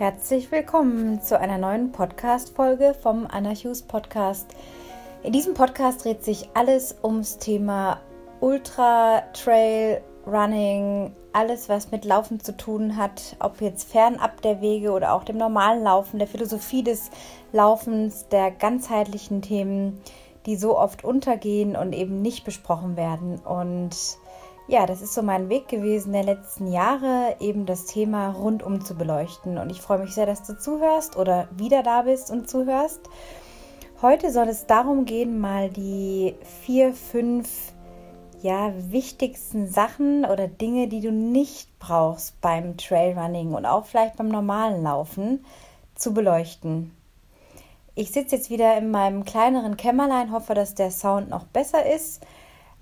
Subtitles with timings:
[0.00, 4.46] Herzlich willkommen zu einer neuen Podcast-Folge vom Anna Hughes Podcast.
[5.22, 8.00] In diesem Podcast dreht sich alles ums Thema
[8.40, 14.92] Ultra, Trail, Running, alles, was mit Laufen zu tun hat, ob jetzt fernab der Wege
[14.92, 17.10] oder auch dem normalen Laufen, der Philosophie des
[17.52, 20.00] Laufens, der ganzheitlichen Themen,
[20.46, 23.38] die so oft untergehen und eben nicht besprochen werden.
[23.40, 23.94] Und
[24.70, 28.94] ja, das ist so mein Weg gewesen der letzten Jahre, eben das Thema rundum zu
[28.94, 29.58] beleuchten.
[29.58, 33.00] Und ich freue mich sehr, dass du zuhörst oder wieder da bist und zuhörst.
[34.00, 37.72] Heute soll es darum gehen, mal die vier, fünf
[38.42, 44.28] ja, wichtigsten Sachen oder Dinge, die du nicht brauchst beim Trailrunning und auch vielleicht beim
[44.28, 45.44] normalen Laufen
[45.96, 46.94] zu beleuchten.
[47.96, 52.24] Ich sitze jetzt wieder in meinem kleineren Kämmerlein, hoffe, dass der Sound noch besser ist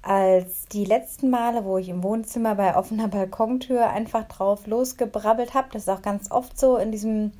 [0.02, 5.68] als die letzten Male, wo ich im Wohnzimmer bei offener Balkontür einfach drauf losgebrabbelt habe.
[5.72, 7.32] Das ist auch ganz oft so in diesem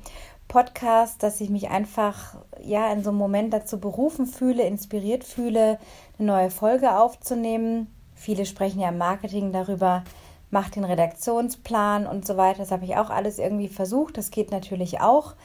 [0.47, 5.79] Podcast, dass ich mich einfach ja in so einem Moment dazu berufen fühle, inspiriert fühle,
[6.17, 7.87] eine neue Folge aufzunehmen.
[8.15, 10.03] Viele sprechen ja im Marketing darüber,
[10.49, 12.59] macht den Redaktionsplan und so weiter.
[12.59, 14.17] Das habe ich auch alles irgendwie versucht.
[14.17, 15.35] Das geht natürlich auch.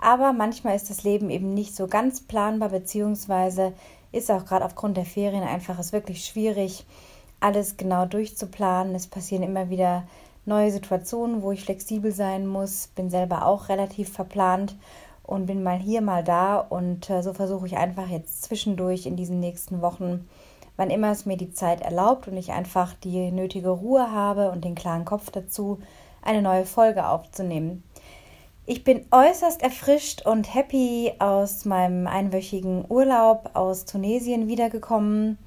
[0.00, 3.72] Aber manchmal ist das Leben eben nicht so ganz planbar, beziehungsweise
[4.12, 6.84] ist auch gerade aufgrund der Ferien einfach es wirklich schwierig,
[7.40, 8.94] alles genau durchzuplanen.
[8.94, 10.04] Es passieren immer wieder
[10.44, 12.88] neue Situationen, wo ich flexibel sein muss.
[12.88, 14.76] Bin selber auch relativ verplant
[15.22, 16.58] und bin mal hier, mal da.
[16.58, 20.26] Und äh, so versuche ich einfach jetzt zwischendurch in diesen nächsten Wochen,
[20.76, 24.64] wann immer es mir die Zeit erlaubt und ich einfach die nötige Ruhe habe und
[24.64, 25.80] den klaren Kopf dazu,
[26.22, 27.84] eine neue Folge aufzunehmen.
[28.70, 35.38] Ich bin äußerst erfrischt und happy aus meinem einwöchigen Urlaub aus Tunesien wiedergekommen.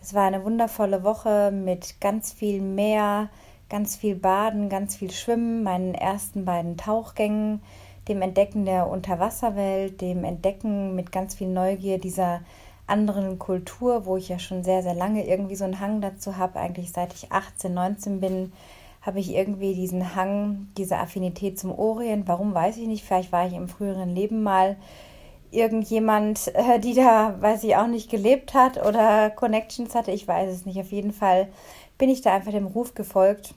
[0.00, 3.30] Es war eine wundervolle Woche mit ganz viel Meer,
[3.68, 7.62] ganz viel Baden, ganz viel Schwimmen, meinen ersten beiden Tauchgängen,
[8.06, 12.42] dem Entdecken der Unterwasserwelt, dem Entdecken mit ganz viel Neugier dieser
[12.86, 16.60] anderen Kultur, wo ich ja schon sehr, sehr lange irgendwie so einen Hang dazu habe,
[16.60, 18.52] eigentlich seit ich 18, 19 bin
[19.02, 22.28] habe ich irgendwie diesen Hang, diese Affinität zum Orient.
[22.28, 23.04] Warum weiß ich nicht.
[23.04, 24.76] Vielleicht war ich im früheren Leben mal
[25.50, 30.12] irgendjemand, äh, die da, weiß ich auch nicht, gelebt hat oder Connections hatte.
[30.12, 30.80] Ich weiß es nicht.
[30.80, 31.48] Auf jeden Fall
[31.98, 33.54] bin ich da einfach dem Ruf gefolgt.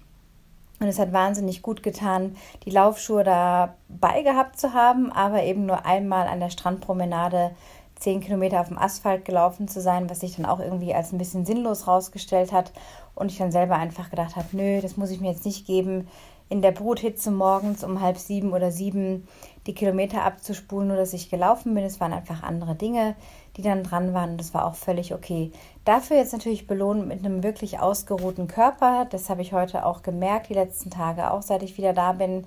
[0.79, 2.35] Und es hat wahnsinnig gut getan,
[2.65, 7.51] die Laufschuhe dabei gehabt zu haben, aber eben nur einmal an der Strandpromenade
[7.97, 11.17] zehn Kilometer auf dem Asphalt gelaufen zu sein, was sich dann auch irgendwie als ein
[11.17, 12.71] bisschen sinnlos rausgestellt hat
[13.15, 16.07] und ich dann selber einfach gedacht habe, nö, das muss ich mir jetzt nicht geben,
[16.47, 19.27] in der Bruthitze morgens um halb sieben oder sieben
[19.65, 21.83] die Kilometer abzuspulen, nur dass ich gelaufen bin.
[21.83, 23.15] Es waren einfach andere Dinge,
[23.57, 25.51] die dann dran waren und das war auch völlig okay.
[25.85, 29.07] Dafür jetzt natürlich belohnt mit einem wirklich ausgeruhten Körper.
[29.09, 32.45] Das habe ich heute auch gemerkt, die letzten Tage, auch seit ich wieder da bin.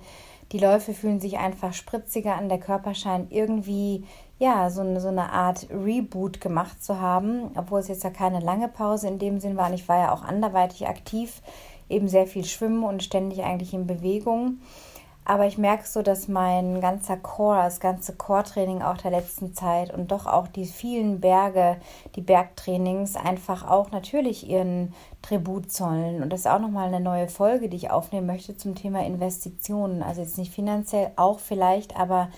[0.53, 2.47] Die Läufe fühlen sich einfach spritziger an.
[2.47, 4.05] Der Körper scheint irgendwie
[4.39, 8.39] ja, so eine, so eine Art Reboot gemacht zu haben, obwohl es jetzt ja keine
[8.39, 9.71] lange Pause in dem Sinn war.
[9.73, 11.41] Ich war ja auch anderweitig aktiv,
[11.89, 14.59] eben sehr viel schwimmen und ständig eigentlich in Bewegung.
[15.25, 19.93] Aber ich merke so, dass mein ganzer Core, das ganze Core-Training auch der letzten Zeit
[19.93, 21.77] und doch auch die vielen Berge,
[22.15, 26.23] die Bergtrainings einfach auch natürlich ihren Tribut zollen.
[26.23, 30.01] Und das ist auch nochmal eine neue Folge, die ich aufnehmen möchte zum Thema Investitionen.
[30.01, 32.29] Also jetzt nicht finanziell, auch vielleicht, aber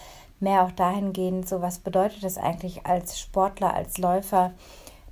[0.42, 4.52] mehr auch dahingehend, so was bedeutet das eigentlich als Sportler, als Läufer,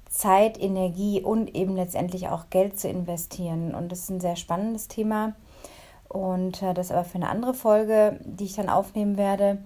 [0.10, 3.76] Zeit, Energie und eben letztendlich auch Geld zu investieren.
[3.76, 5.34] Und das ist ein sehr spannendes Thema.
[6.08, 9.60] Und äh, das aber für eine andere Folge, die ich dann aufnehmen werde.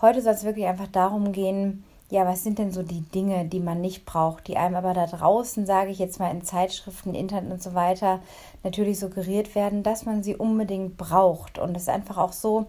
[0.00, 3.60] Heute soll es wirklich einfach darum gehen, ja, was sind denn so die Dinge, die
[3.60, 7.52] man nicht braucht, die einem aber da draußen, sage ich jetzt mal in Zeitschriften, Internet
[7.52, 8.20] und so weiter,
[8.62, 11.58] natürlich suggeriert werden, dass man sie unbedingt braucht.
[11.58, 12.66] Und es ist einfach auch so,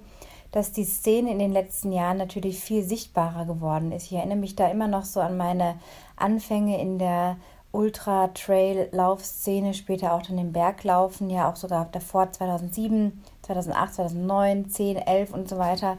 [0.55, 4.05] dass die Szene in den letzten Jahren natürlich viel sichtbarer geworden ist.
[4.05, 5.75] Ich erinnere mich da immer noch so an meine
[6.15, 7.35] Anfänge in der
[7.73, 15.33] Ultra-Trail-Laufszene, später auch dann im Berglaufen, ja auch sogar davor 2007, 2008, 2009, 10, 11
[15.33, 15.97] und so weiter.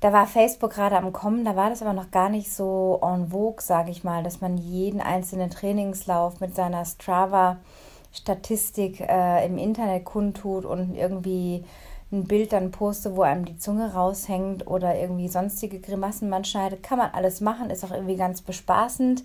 [0.00, 3.28] Da war Facebook gerade am Kommen, da war das aber noch gar nicht so en
[3.28, 10.04] vogue, sage ich mal, dass man jeden einzelnen Trainingslauf mit seiner Strava-Statistik äh, im Internet
[10.04, 11.64] kundtut und irgendwie
[12.12, 16.82] ein Bild dann poste, wo einem die Zunge raushängt oder irgendwie sonstige Grimassen man schneidet,
[16.82, 19.24] kann man alles machen, ist auch irgendwie ganz bespaßend.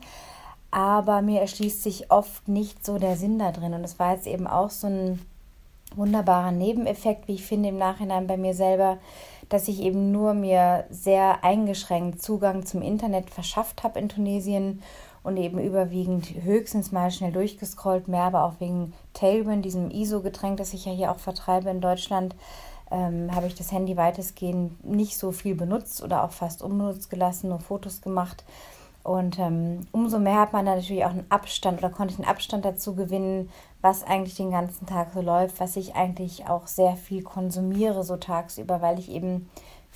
[0.71, 3.73] Aber mir erschließt sich oft nicht so der Sinn da drin.
[3.73, 5.19] Und es war jetzt eben auch so ein
[5.95, 8.97] wunderbarer Nebeneffekt, wie ich finde im Nachhinein bei mir selber,
[9.49, 14.81] dass ich eben nur mir sehr eingeschränkt Zugang zum Internet verschafft habe in Tunesien
[15.23, 20.73] und eben überwiegend höchstens mal schnell durchgescrollt, mehr aber auch wegen Tailwind, diesem ISO-Getränk, das
[20.73, 22.33] ich ja hier auch vertreibe in Deutschland,
[22.91, 27.49] ähm, habe ich das Handy weitestgehend nicht so viel benutzt oder auch fast unbenutzt gelassen,
[27.49, 28.43] nur Fotos gemacht.
[29.03, 32.29] Und ähm, umso mehr hat man da natürlich auch einen Abstand oder konnte ich einen
[32.29, 33.49] Abstand dazu gewinnen,
[33.81, 38.17] was eigentlich den ganzen Tag so läuft, was ich eigentlich auch sehr viel konsumiere so
[38.17, 39.49] tagsüber, weil ich eben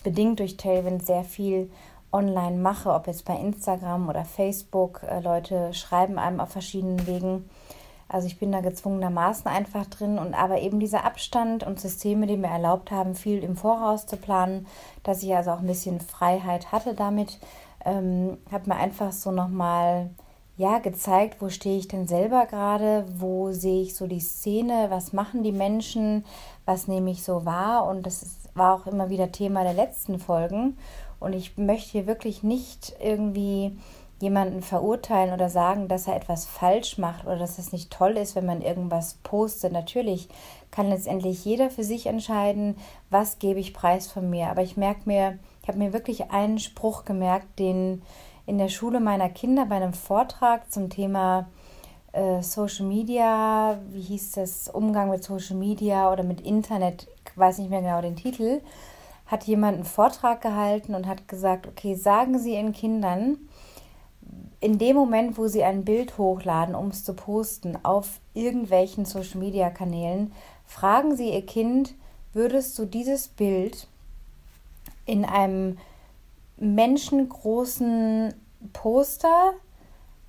[0.03, 1.69] bedingt durch Tailwind sehr viel
[2.11, 5.03] online mache, ob jetzt bei Instagram oder Facebook.
[5.03, 7.49] Äh, Leute schreiben einem auf verschiedenen Wegen.
[8.07, 12.37] Also ich bin da gezwungenermaßen einfach drin und aber eben dieser Abstand und Systeme, die
[12.37, 14.67] mir erlaubt haben, viel im Voraus zu planen,
[15.03, 17.39] dass ich also auch ein bisschen Freiheit hatte damit,
[17.83, 20.11] ähm, hat mir einfach so nochmal
[20.57, 25.11] ja, gezeigt, wo stehe ich denn selber gerade, wo sehe ich so die Szene, was
[25.11, 26.23] machen die Menschen,
[26.65, 30.17] was nehme ich so wahr und das ist, war auch immer wieder Thema der letzten
[30.17, 30.77] Folgen
[31.19, 33.77] und ich möchte hier wirklich nicht irgendwie
[34.19, 38.35] jemanden verurteilen oder sagen, dass er etwas falsch macht oder dass es nicht toll ist,
[38.35, 39.73] wenn man irgendwas postet.
[39.73, 40.29] Natürlich
[40.71, 42.77] kann letztendlich jeder für sich entscheiden,
[43.09, 44.47] was gebe ich preis von mir.
[44.47, 48.01] Aber ich merke mir, ich habe mir wirklich einen Spruch gemerkt, den
[48.45, 51.47] in der Schule meiner Kinder bei einem Vortrag zum Thema
[52.13, 57.57] äh, Social Media, wie hieß das, Umgang mit Social Media oder mit Internet, ich weiß
[57.57, 58.61] nicht mehr genau den Titel,
[59.25, 63.37] hat jemand einen Vortrag gehalten und hat gesagt, okay, sagen Sie Ihren Kindern,
[64.65, 70.31] in dem Moment, wo Sie ein Bild hochladen, um es zu posten auf irgendwelchen Social-Media-Kanälen,
[70.65, 71.93] fragen Sie Ihr Kind,
[72.33, 73.87] würdest du dieses Bild
[75.05, 75.77] in einem
[76.57, 78.33] menschengroßen
[78.73, 79.53] Poster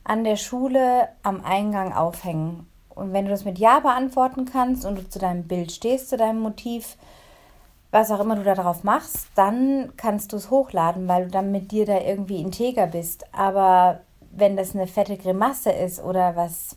[0.04, 2.66] an der Schule am Eingang aufhängen?
[2.90, 6.18] Und wenn du das mit Ja beantworten kannst und du zu deinem Bild stehst, zu
[6.18, 6.98] deinem Motiv,
[7.90, 11.72] was auch immer du darauf machst, dann kannst du es hochladen, weil du dann mit
[11.72, 13.24] dir da irgendwie integer bist.
[13.34, 14.00] Aber
[14.38, 16.76] wenn das eine fette Grimasse ist oder was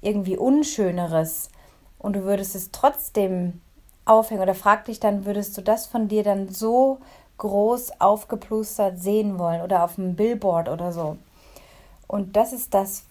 [0.00, 1.50] irgendwie Unschöneres
[1.98, 3.60] und du würdest es trotzdem
[4.04, 6.98] aufhängen oder frag dich dann, würdest du das von dir dann so
[7.38, 11.16] groß aufgeplustert sehen wollen oder auf einem Billboard oder so.
[12.06, 13.04] Und das ist das,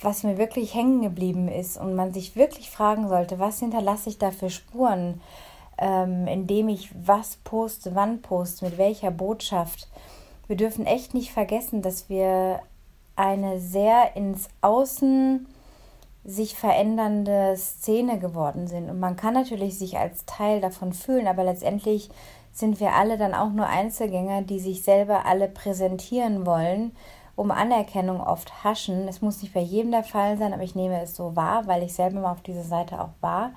[0.00, 4.18] was mir wirklich hängen geblieben ist und man sich wirklich fragen sollte, was hinterlasse ich
[4.18, 5.20] da für Spuren?
[5.82, 9.88] ähm, indem ich was poste, wann poste, mit welcher Botschaft.
[10.46, 12.60] Wir dürfen echt nicht vergessen, dass wir
[13.16, 15.46] eine sehr ins Außen
[16.24, 18.88] sich verändernde Szene geworden sind.
[18.88, 22.10] Und man kann natürlich sich als Teil davon fühlen, aber letztendlich
[22.52, 26.92] sind wir alle dann auch nur Einzelgänger, die sich selber alle präsentieren wollen,
[27.34, 29.08] um Anerkennung oft haschen.
[29.08, 31.82] Es muss nicht bei jedem der Fall sein, aber ich nehme es so wahr, weil
[31.82, 33.52] ich selber mal auf dieser Seite auch war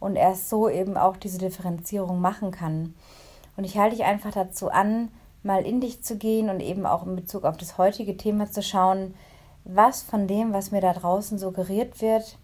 [0.00, 2.94] und erst so eben auch diese Differenzierung machen kann.
[3.56, 5.08] Und ich halte dich einfach dazu an,
[5.42, 8.62] mal in dich zu gehen und eben auch in Bezug auf das heutige Thema zu
[8.62, 9.14] schauen,
[9.64, 12.38] was von dem, was mir da draußen suggeriert wird,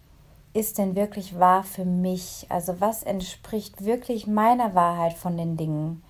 [0.52, 2.46] ist denn wirklich wahr für mich?
[2.48, 6.02] Also was entspricht wirklich meiner Wahrheit von den Dingen?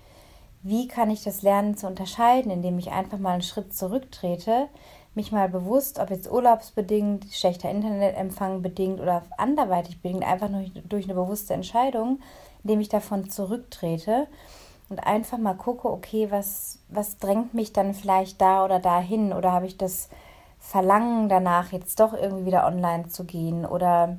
[0.61, 4.67] Wie kann ich das lernen zu unterscheiden, indem ich einfach mal einen Schritt zurücktrete,
[5.15, 11.05] mich mal bewusst, ob jetzt urlaubsbedingt, schlechter Internetempfang bedingt oder anderweitig bedingt, einfach nur durch
[11.05, 12.19] eine bewusste Entscheidung,
[12.63, 14.27] indem ich davon zurücktrete
[14.89, 19.51] und einfach mal gucke, okay, was, was drängt mich dann vielleicht da oder dahin oder
[19.51, 20.09] habe ich das
[20.59, 24.17] Verlangen danach, jetzt doch irgendwie wieder online zu gehen oder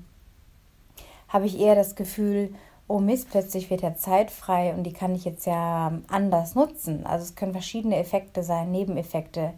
[1.29, 2.55] habe ich eher das Gefühl,
[2.89, 7.07] oh Mist, plötzlich wird ja Zeit frei und die kann ich jetzt ja anders nutzen.
[7.07, 9.55] Also es können verschiedene Effekte sein, Nebeneffekte.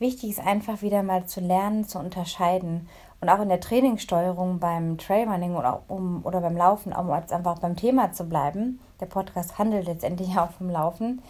[0.00, 2.88] Wichtig ist einfach wieder mal zu lernen, zu unterscheiden.
[3.20, 7.60] Und auch in der Trainingssteuerung beim Trailrunning oder, um, oder beim Laufen, um jetzt einfach
[7.60, 11.22] beim Thema zu bleiben, der Podcast handelt letztendlich auch vom Laufen,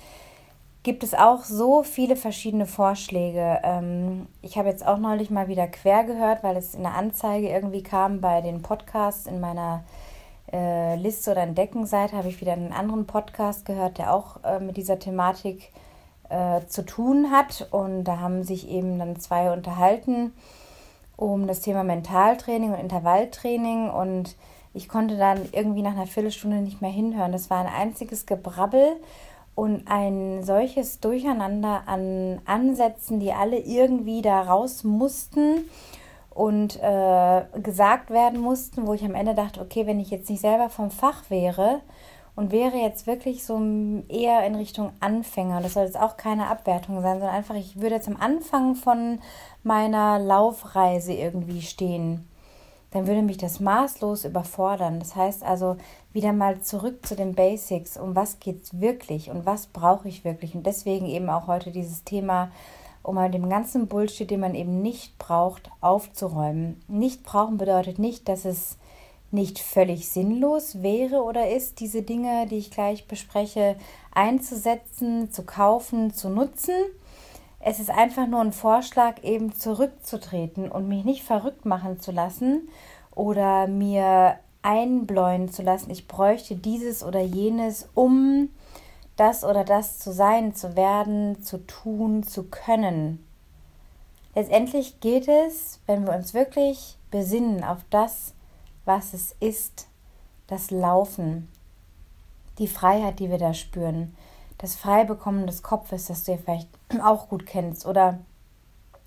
[0.83, 3.61] gibt es auch so viele verschiedene Vorschläge.
[3.63, 7.49] Ähm, ich habe jetzt auch neulich mal wieder quer gehört, weil es in der Anzeige
[7.49, 9.83] irgendwie kam bei den Podcasts in meiner
[10.53, 14.77] äh, Liste oder Entdeckenseite, habe ich wieder einen anderen Podcast gehört, der auch äh, mit
[14.77, 15.73] dieser Thematik
[16.29, 17.67] äh, zu tun hat.
[17.71, 20.33] Und da haben sich eben dann zwei unterhalten
[21.17, 23.89] um das Thema Mentaltraining und Intervalltraining.
[23.89, 24.37] Und
[24.75, 27.33] ich konnte dann irgendwie nach einer Viertelstunde nicht mehr hinhören.
[27.33, 28.97] Das war ein einziges Gebrabbel
[29.55, 35.71] und ein solches Durcheinander an Ansätzen, die alle irgendwie da raus mussten
[36.31, 40.41] und äh, gesagt werden mussten, wo ich am Ende dachte, okay, wenn ich jetzt nicht
[40.41, 41.81] selber vom Fach wäre
[42.35, 43.57] und wäre jetzt wirklich so
[44.09, 45.61] eher in Richtung Anfänger.
[45.61, 49.21] Das soll jetzt auch keine Abwertung sein, sondern einfach, ich würde jetzt am Anfang von
[49.63, 52.29] meiner Laufreise irgendwie stehen.
[52.95, 55.01] Dann würde mich das maßlos überfordern.
[55.01, 55.77] Das heißt also,
[56.13, 57.97] wieder mal zurück zu den Basics.
[57.97, 60.55] Um was geht es wirklich und was brauche ich wirklich?
[60.55, 62.53] Und deswegen eben auch heute dieses Thema,
[63.03, 66.81] um mal dem ganzen Bullshit, den man eben nicht braucht, aufzuräumen.
[66.87, 68.79] Nicht brauchen bedeutet nicht, dass es
[69.33, 73.75] nicht völlig sinnlos wäre oder ist, diese Dinge, die ich gleich bespreche,
[74.13, 76.77] einzusetzen, zu kaufen, zu nutzen.
[77.67, 82.69] Es ist einfach nur ein Vorschlag, eben zurückzutreten und mich nicht verrückt machen zu lassen
[83.15, 88.51] oder mir einbläuen zu lassen, ich bräuchte dieses oder jenes, um
[89.17, 93.25] das oder das zu sein, zu werden, zu tun, zu können.
[94.35, 98.35] Letztendlich geht es, wenn wir uns wirklich besinnen auf das,
[98.85, 99.89] was es ist,
[100.49, 101.49] das Laufen,
[102.59, 104.15] die Freiheit, die wir da spüren,
[104.65, 106.69] das Freibekommen des Kopfes, das du ja vielleicht
[107.03, 108.19] auch gut kennst, oder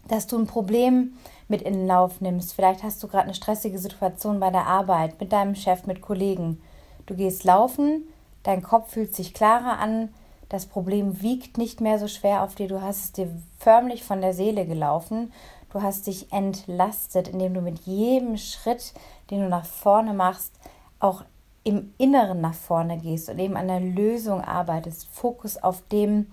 [0.08, 1.14] dass du ein Problem
[1.48, 2.54] mit in den Lauf nimmst.
[2.54, 6.62] Vielleicht hast du gerade eine stressige Situation bei der Arbeit, mit deinem Chef, mit Kollegen.
[7.08, 8.04] Du gehst laufen,
[8.44, 10.14] dein Kopf fühlt sich klarer an,
[10.48, 14.22] das Problem wiegt nicht mehr so schwer auf dir, du hast es dir förmlich von
[14.22, 15.34] der Seele gelaufen,
[15.74, 18.94] du hast dich entlastet, indem du mit jedem Schritt,
[19.32, 20.54] den du nach vorne machst,
[21.00, 21.24] auch
[21.68, 26.28] im Inneren nach vorne gehst und eben an der Lösung arbeitest, Fokus auf dem,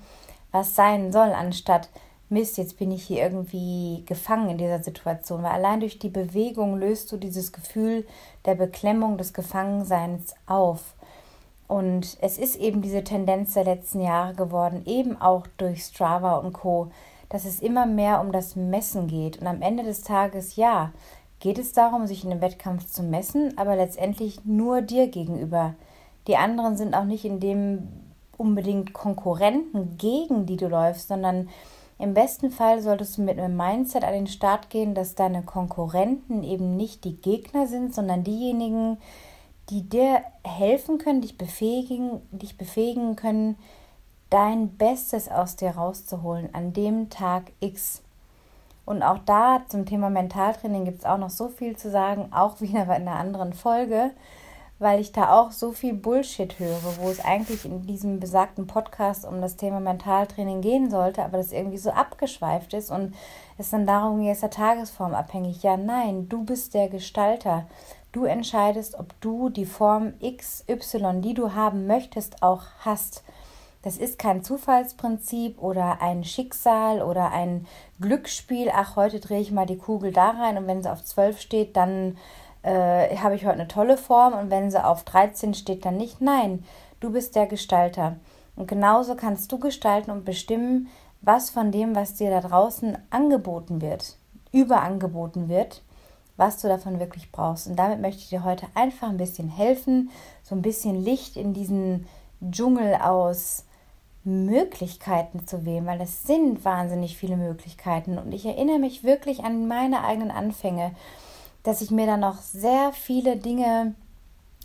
[0.52, 1.88] was sein soll, anstatt
[2.28, 6.78] Mist, jetzt bin ich hier irgendwie gefangen in dieser Situation, weil allein durch die Bewegung
[6.78, 8.06] löst du dieses Gefühl
[8.44, 10.94] der Beklemmung, des Gefangenseins auf.
[11.66, 16.52] Und es ist eben diese Tendenz der letzten Jahre geworden, eben auch durch Strava und
[16.52, 16.92] Co.,
[17.28, 19.38] dass es immer mehr um das Messen geht.
[19.38, 20.92] Und am Ende des Tages, ja,
[21.44, 25.74] geht es darum, sich in einem Wettkampf zu messen, aber letztendlich nur dir gegenüber.
[26.26, 27.86] Die anderen sind auch nicht in dem
[28.38, 31.50] unbedingt Konkurrenten, gegen die du läufst, sondern
[31.98, 36.44] im besten Fall solltest du mit einem Mindset an den Start gehen, dass deine Konkurrenten
[36.44, 38.96] eben nicht die Gegner sind, sondern diejenigen,
[39.68, 43.58] die dir helfen können, dich befähigen, dich befähigen können,
[44.30, 48.03] dein Bestes aus dir rauszuholen an dem Tag X.
[48.84, 52.60] Und auch da zum Thema Mentaltraining gibt es auch noch so viel zu sagen, auch
[52.60, 54.10] wieder in einer anderen Folge
[54.78, 59.24] weil ich da auch so viel Bullshit höre, wo es eigentlich in diesem besagten Podcast
[59.24, 63.14] um das Thema Mentaltraining gehen sollte, aber das irgendwie so abgeschweift ist und
[63.56, 65.62] es dann darum geht, ist der Tagesform abhängig.
[65.62, 67.66] Ja, nein, du bist der Gestalter.
[68.10, 73.24] Du entscheidest, ob du die Form XY, die du haben möchtest, auch hast.
[73.84, 77.66] Das ist kein Zufallsprinzip oder ein Schicksal oder ein
[78.00, 78.70] Glücksspiel.
[78.74, 81.76] Ach, heute drehe ich mal die Kugel da rein und wenn sie auf 12 steht,
[81.76, 82.16] dann
[82.62, 86.22] äh, habe ich heute eine tolle Form und wenn sie auf 13 steht, dann nicht.
[86.22, 86.64] Nein,
[87.00, 88.16] du bist der Gestalter.
[88.56, 90.88] Und genauso kannst du gestalten und bestimmen,
[91.20, 94.16] was von dem, was dir da draußen angeboten wird,
[94.50, 95.82] überangeboten wird,
[96.38, 97.66] was du davon wirklich brauchst.
[97.66, 100.08] Und damit möchte ich dir heute einfach ein bisschen helfen,
[100.42, 102.06] so ein bisschen Licht in diesen
[102.50, 103.66] Dschungel aus
[104.24, 108.18] Möglichkeiten zu wählen, weil es sind wahnsinnig viele Möglichkeiten.
[108.18, 110.92] Und ich erinnere mich wirklich an meine eigenen Anfänge
[111.64, 113.94] dass ich mir dann noch sehr viele Dinge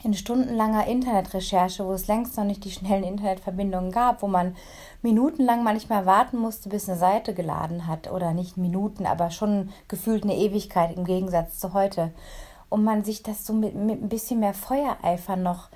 [0.03, 4.55] in stundenlanger Internetrecherche, wo es längst noch nicht die schnellen Internetverbindungen gab, wo man
[5.01, 8.11] minutenlang manchmal warten musste, bis eine Seite geladen hat.
[8.11, 12.11] Oder nicht Minuten, aber schon gefühlt eine Ewigkeit im Gegensatz zu heute.
[12.69, 15.69] Und man sich das so mit, mit ein bisschen mehr Feuereifer noch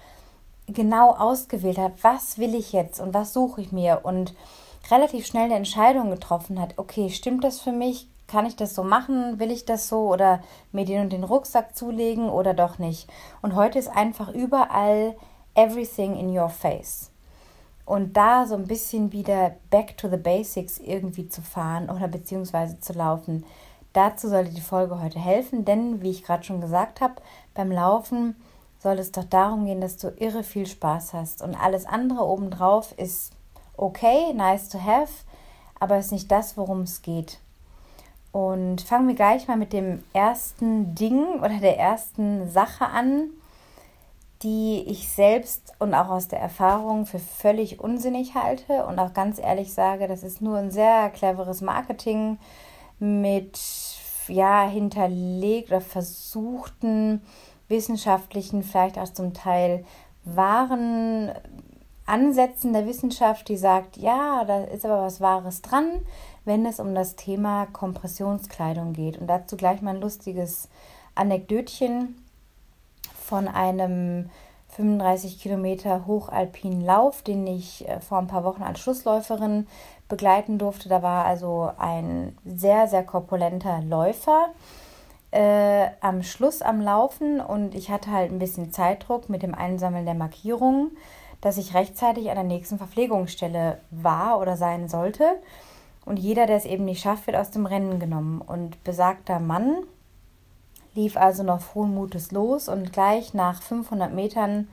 [0.67, 4.33] genau ausgewählt hat, was will ich jetzt und was suche ich mir und
[4.91, 8.07] relativ schnell eine Entscheidung getroffen hat, okay, stimmt das für mich?
[8.33, 9.39] kann ich das so machen?
[9.39, 10.41] Will ich das so oder
[10.71, 13.07] mir den und den Rucksack zulegen oder doch nicht?
[13.43, 15.15] Und heute ist einfach überall
[15.53, 17.11] everything in your face.
[17.85, 22.79] Und da so ein bisschen wieder back to the basics irgendwie zu fahren oder beziehungsweise
[22.79, 23.45] zu laufen.
[23.91, 27.15] Dazu sollte die Folge heute helfen, denn wie ich gerade schon gesagt habe,
[27.53, 28.35] beim Laufen
[28.83, 31.41] soll es doch darum gehen, dass du irre viel Spaß hast.
[31.41, 33.31] Und alles andere obendrauf ist
[33.77, 35.11] okay, nice to have,
[35.79, 37.39] aber ist nicht das, worum es geht.
[38.33, 43.29] Und fangen wir gleich mal mit dem ersten Ding oder der ersten Sache an,
[44.41, 49.39] die ich selbst und auch aus der Erfahrung für völlig unsinnig halte und auch ganz
[49.39, 52.37] ehrlich sage, das ist nur ein sehr cleveres Marketing
[52.99, 53.57] mit
[54.27, 57.21] ja hinterlegt oder versuchten
[57.67, 59.85] wissenschaftlichen, vielleicht auch zum Teil
[60.25, 61.31] wahren
[62.05, 66.01] Ansätzen der Wissenschaft, die sagt, ja, da ist aber was Wahres dran
[66.45, 69.17] wenn es um das Thema Kompressionskleidung geht.
[69.17, 70.69] Und dazu gleich mal ein lustiges
[71.15, 72.15] Anekdötchen
[73.15, 74.29] von einem
[74.69, 79.67] 35 Kilometer hochalpinen Lauf, den ich äh, vor ein paar Wochen als Schlussläuferin
[80.09, 80.89] begleiten durfte.
[80.89, 84.49] Da war also ein sehr, sehr korpulenter Läufer
[85.33, 90.05] äh, am Schluss am Laufen und ich hatte halt ein bisschen Zeitdruck mit dem Einsammeln
[90.05, 90.91] der Markierungen,
[91.41, 95.25] dass ich rechtzeitig an der nächsten Verpflegungsstelle war oder sein sollte.
[96.05, 98.41] Und jeder, der es eben nicht schafft, wird aus dem Rennen genommen.
[98.41, 99.77] Und besagter Mann
[100.93, 104.67] lief also noch frohen Mutes los und gleich nach 500 Metern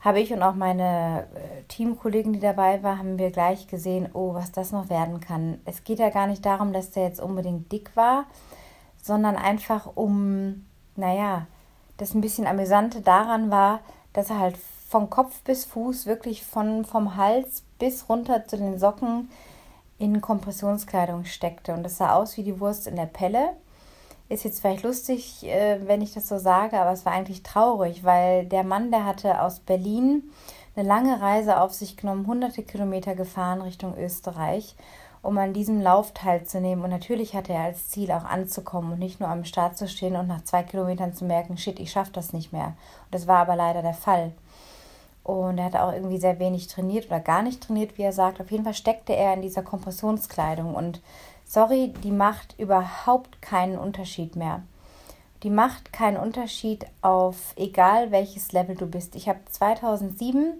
[0.00, 4.34] habe ich und auch meine äh, Teamkollegen, die dabei waren, haben wir gleich gesehen, oh,
[4.34, 5.58] was das noch werden kann.
[5.64, 8.26] Es geht ja gar nicht darum, dass der jetzt unbedingt dick war,
[9.06, 11.46] sondern einfach um, naja,
[11.96, 13.80] das ein bisschen amüsante daran war,
[14.12, 14.56] dass er halt
[14.88, 19.30] von Kopf bis Fuß, wirklich von, vom Hals bis runter zu den Socken
[19.98, 21.72] in Kompressionskleidung steckte.
[21.72, 23.50] Und das sah aus wie die Wurst in der Pelle.
[24.28, 28.04] Ist jetzt vielleicht lustig, äh, wenn ich das so sage, aber es war eigentlich traurig,
[28.04, 30.24] weil der Mann, der hatte aus Berlin
[30.74, 34.74] eine lange Reise auf sich genommen, hunderte Kilometer gefahren Richtung Österreich,
[35.26, 36.84] um an diesem Lauf teilzunehmen.
[36.84, 40.16] Und natürlich hatte er als Ziel auch anzukommen und nicht nur am Start zu stehen
[40.16, 42.66] und nach zwei Kilometern zu merken, shit, ich schaffe das nicht mehr.
[42.66, 44.32] Und das war aber leider der Fall.
[45.24, 48.40] Und er hatte auch irgendwie sehr wenig trainiert oder gar nicht trainiert, wie er sagt.
[48.40, 51.00] Auf jeden Fall steckte er in dieser Kompressionskleidung und
[51.44, 54.62] sorry, die macht überhaupt keinen Unterschied mehr.
[55.42, 59.16] Die macht keinen Unterschied auf egal welches Level du bist.
[59.16, 60.54] Ich habe 2007,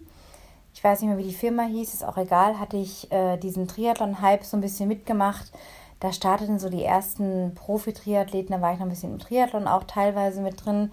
[0.76, 3.66] ich weiß nicht mehr, wie die Firma hieß, ist auch egal, hatte ich äh, diesen
[3.66, 5.50] Triathlon-Hype so ein bisschen mitgemacht.
[6.00, 9.84] Da starteten so die ersten Profi-Triathleten, da war ich noch ein bisschen im Triathlon auch
[9.84, 10.92] teilweise mit drin,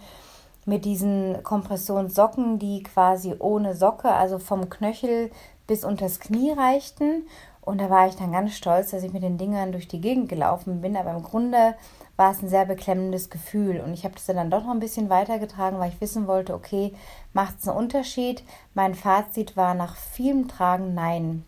[0.66, 5.32] mit diesen Kompressionssocken, die quasi ohne Socke, also vom Knöchel
[5.68, 7.24] bis unters Knie reichten
[7.66, 10.28] und da war ich dann ganz stolz, dass ich mit den Dingern durch die Gegend
[10.28, 10.98] gelaufen bin.
[10.98, 11.75] Aber im Grunde
[12.15, 13.79] war es ein sehr beklemmendes Gefühl.
[13.79, 16.93] Und ich habe das dann doch noch ein bisschen weitergetragen, weil ich wissen wollte, okay,
[17.34, 18.43] macht es einen Unterschied?
[18.74, 21.43] Mein Fazit war nach vielem Tragen nein.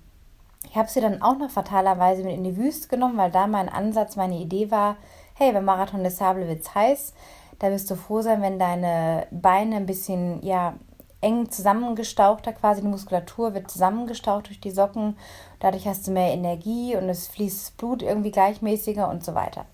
[0.69, 3.69] Ich habe sie dann auch noch fatalerweise mit in die Wüste genommen, weil da mein
[3.69, 4.97] Ansatz, meine Idee war,
[5.35, 7.13] hey, beim Marathon des Sablewitz heiß,
[7.59, 10.73] da wirst du froh sein, wenn deine Beine ein bisschen, ja,
[11.21, 15.17] eng zusammengestauchter quasi, die Muskulatur wird zusammengestaucht durch die Socken.
[15.59, 19.65] Dadurch hast du mehr Energie und es fließt Blut irgendwie gleichmäßiger und so weiter.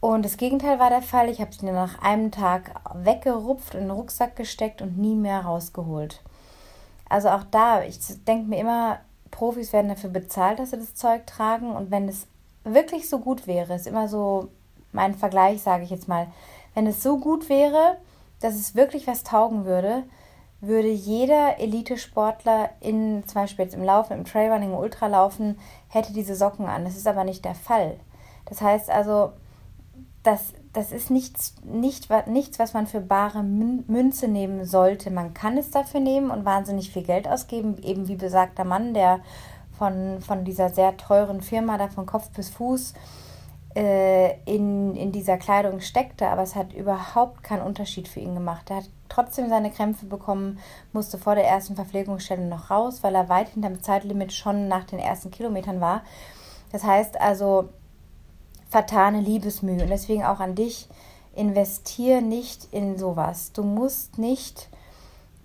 [0.00, 1.28] Und das Gegenteil war der Fall.
[1.28, 6.22] Ich habe sie nach einem Tag weggerupft, in den Rucksack gesteckt und nie mehr rausgeholt.
[7.08, 11.26] Also auch da, ich denke mir immer, Profis werden dafür bezahlt, dass sie das Zeug
[11.26, 11.72] tragen.
[11.72, 12.26] Und wenn es
[12.64, 14.48] wirklich so gut wäre, ist immer so
[14.92, 16.28] mein Vergleich, sage ich jetzt mal,
[16.74, 17.98] wenn es so gut wäre,
[18.40, 20.04] dass es wirklich was taugen würde,
[20.62, 25.58] würde jeder Elitesportler in, zum Beispiel jetzt im Laufen, im Trailrunning, im Ultralaufen,
[25.88, 26.84] hätte diese Socken an.
[26.84, 27.98] Das ist aber nicht der Fall.
[28.46, 29.32] Das heißt also,
[30.22, 35.10] das, das ist nichts, nicht, nichts, was man für bare Münze nehmen sollte.
[35.10, 39.20] Man kann es dafür nehmen und wahnsinnig viel Geld ausgeben, eben wie besagter Mann, der
[39.78, 42.92] von, von dieser sehr teuren Firma da von Kopf bis Fuß
[43.74, 48.68] äh, in, in dieser Kleidung steckte, aber es hat überhaupt keinen Unterschied für ihn gemacht.
[48.68, 50.58] Er hat trotzdem seine Krämpfe bekommen,
[50.92, 54.98] musste vor der ersten Verpflegungsstelle noch raus, weil er weit hinterm Zeitlimit schon nach den
[54.98, 56.02] ersten Kilometern war.
[56.72, 57.70] Das heißt also,
[58.70, 59.82] vertane Liebesmühe.
[59.82, 60.88] Und deswegen auch an dich,
[61.34, 63.52] investier nicht in sowas.
[63.52, 64.68] Du musst nicht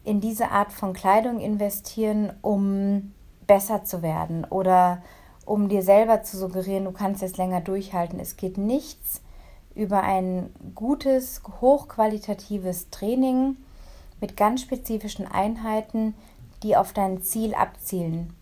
[0.04, 3.14] in diese Art von Kleidung investieren, um
[3.48, 5.02] besser zu werden oder
[5.46, 8.20] um dir selber zu suggerieren, du kannst jetzt länger durchhalten.
[8.20, 9.22] Es geht nichts
[9.76, 13.58] über ein gutes, hochqualitatives Training
[14.20, 16.16] mit ganz spezifischen Einheiten,
[16.64, 18.34] die auf dein Ziel abzielen.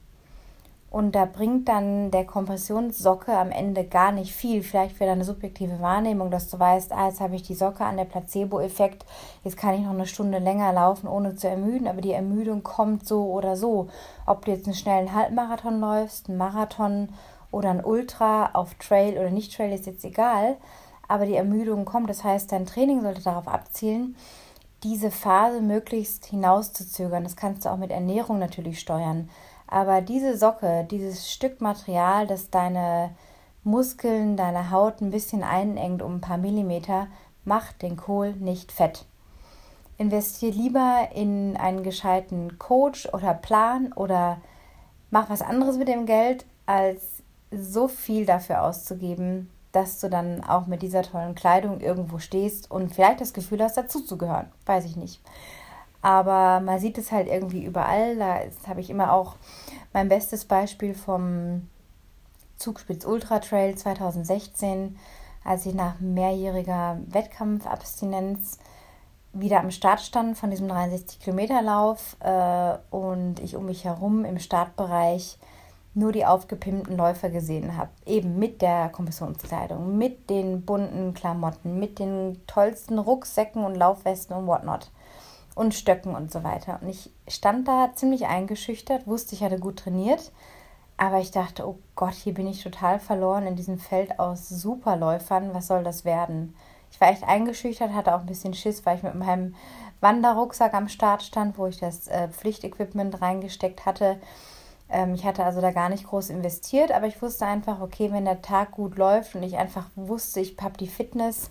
[0.93, 4.62] Und da bringt dann der Kompressionssocke am Ende gar nicht viel.
[4.62, 7.97] Vielleicht für deine subjektive Wahrnehmung, dass du weißt, ah, jetzt habe ich die Socke an
[7.97, 9.03] der Placebo-Effekt,
[9.43, 11.88] jetzt kann ich noch eine Stunde länger laufen, ohne zu ermüden.
[11.88, 13.88] Aber die Ermüdung kommt so oder so.
[14.27, 17.10] Ob du jetzt einen schnellen Halbmarathon läufst, einen Marathon
[17.49, 20.58] oder ein Ultra auf Trail oder nicht Trail, ist jetzt egal.
[21.08, 22.08] Aber die Ermüdung kommt.
[22.08, 24.15] Das heißt, dein Training sollte darauf abzielen,
[24.84, 27.23] diese Phase möglichst hinauszuzögern.
[27.23, 29.32] Das kannst du auch mit Ernährung natürlich steuern.
[29.74, 33.10] Aber diese Socke, dieses Stück Material, das deine
[33.64, 37.08] Muskeln, deine Haut ein bisschen einengt um ein paar Millimeter,
[37.44, 39.06] macht den Kohl nicht fett.
[39.98, 44.38] Investier lieber in einen gescheiten Coach oder Plan oder
[45.10, 50.68] mach was anderes mit dem Geld, als so viel dafür auszugeben, dass du dann auch
[50.68, 54.52] mit dieser tollen Kleidung irgendwo stehst und vielleicht das Gefühl hast, dazuzugehören.
[54.68, 55.20] Weiß ich nicht.
[56.04, 58.18] Aber man sieht es halt irgendwie überall.
[58.18, 59.36] Da habe ich immer auch
[59.93, 61.69] mein bestes Beispiel vom
[62.58, 64.97] Zugspitz Ultra Trail 2016,
[65.43, 68.58] als ich nach mehrjähriger Wettkampfabstinenz
[69.34, 74.25] wieder am Start stand von diesem 63 Kilometer Lauf äh, und ich um mich herum
[74.25, 75.39] im Startbereich
[75.95, 77.89] nur die aufgepimpten Läufer gesehen habe.
[78.06, 84.47] Eben mit der Kompressionskleidung, mit den bunten Klamotten, mit den tollsten Rucksäcken und Laufwesten und
[84.47, 84.91] whatnot
[85.56, 86.80] und Stöcken und so weiter.
[86.82, 90.32] Und ich stand da ziemlich eingeschüchtert, wusste, ich hatte gut trainiert,
[90.98, 95.54] aber ich dachte, oh Gott, hier bin ich total verloren in diesem Feld aus Superläufern.
[95.54, 96.56] Was soll das werden?
[96.92, 99.56] Ich war echt eingeschüchtert, hatte auch ein bisschen Schiss, weil ich mit meinem
[100.02, 104.18] Wanderrucksack am Start stand, wo ich das äh, Pflichtequipment reingesteckt hatte.
[104.89, 108.26] Ähm, ich hatte also da gar nicht groß investiert, aber ich wusste einfach, okay, wenn
[108.26, 111.50] der Tag gut läuft und ich einfach wusste, ich habe die Fitness,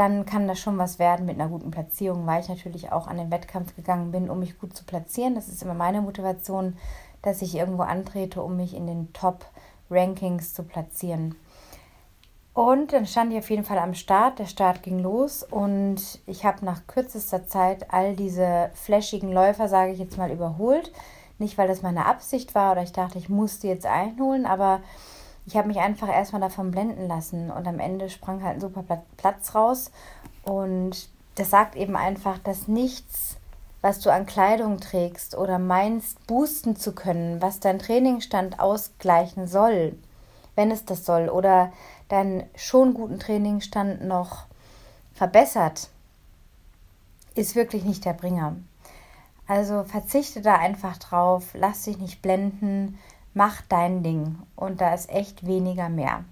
[0.00, 3.18] dann kann das schon was werden mit einer guten Platzierung, weil ich natürlich auch an
[3.18, 5.34] den Wettkampf gegangen bin, um mich gut zu platzieren.
[5.34, 6.78] Das ist immer meine Motivation,
[7.20, 11.34] dass ich irgendwo antrete, um mich in den Top-Rankings zu platzieren.
[12.54, 14.38] Und dann stand ich auf jeden Fall am Start.
[14.38, 19.92] Der Start ging los und ich habe nach kürzester Zeit all diese flashigen Läufer, sage
[19.92, 20.90] ich jetzt mal, überholt.
[21.38, 24.80] Nicht, weil das meine Absicht war oder ich dachte, ich musste jetzt einholen, aber
[25.50, 28.84] ich habe mich einfach erstmal davon blenden lassen und am Ende sprang halt ein super
[29.16, 29.90] Platz raus.
[30.44, 33.36] Und das sagt eben einfach, dass nichts,
[33.80, 39.96] was du an Kleidung trägst oder meinst, boosten zu können, was dein Trainingsstand ausgleichen soll,
[40.54, 41.72] wenn es das soll, oder
[42.08, 44.44] deinen schon guten Trainingsstand noch
[45.14, 45.88] verbessert,
[47.34, 48.54] ist wirklich nicht der Bringer.
[49.48, 53.00] Also verzichte da einfach drauf, lass dich nicht blenden,
[53.34, 56.24] mach dein Ding und da ist echt weniger mehr.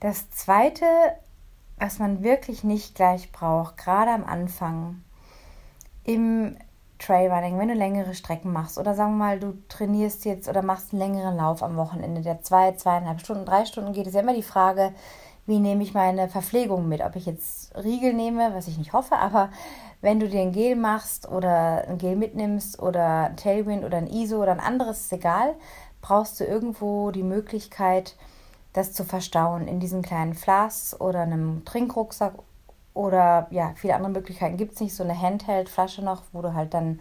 [0.00, 0.84] Das zweite,
[1.78, 5.02] was man wirklich nicht gleich braucht, gerade am Anfang
[6.04, 6.56] im
[6.98, 10.92] Trailrunning, wenn du längere Strecken machst oder sagen wir mal, du trainierst jetzt oder machst
[10.92, 14.34] einen längeren Lauf am Wochenende, der zwei, zweieinhalb Stunden, drei Stunden geht, ist ja immer
[14.34, 14.92] die Frage,
[15.46, 17.02] wie nehme ich meine Verpflegung mit?
[17.02, 19.50] Ob ich jetzt Riegel nehme, was ich nicht hoffe, aber
[20.00, 24.06] wenn du dir ein Gel machst oder ein Gel mitnimmst oder ein Tailwind oder ein
[24.06, 25.54] ISO oder ein anderes, ist egal,
[26.00, 28.16] brauchst du irgendwo die Möglichkeit,
[28.72, 32.34] das zu verstauen in diesen kleinen Flasks oder einem Trinkrucksack
[32.92, 34.94] oder ja, viele andere Möglichkeiten gibt es nicht.
[34.94, 37.00] So eine Handheld-Flasche noch, wo du halt dann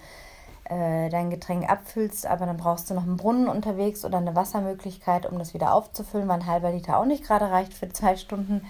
[0.66, 5.26] äh, dein Getränk abfüllst, aber dann brauchst du noch einen Brunnen unterwegs oder eine Wassermöglichkeit,
[5.26, 8.66] um das wieder aufzufüllen, weil ein halber Liter auch nicht gerade reicht für zwei Stunden.